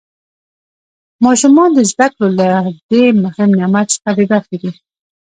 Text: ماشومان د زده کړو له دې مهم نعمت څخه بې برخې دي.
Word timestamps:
ماشومان 1.25 1.69
د 1.73 1.79
زده 1.91 2.07
کړو 2.13 2.27
له 2.39 2.47
دې 2.89 3.05
مهم 3.23 3.49
نعمت 3.59 3.87
څخه 3.93 4.11
بې 4.17 4.25
برخې 4.31 4.57
دي. 4.61 4.71